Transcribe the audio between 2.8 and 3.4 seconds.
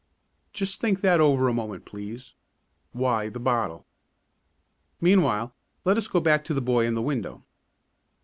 Why the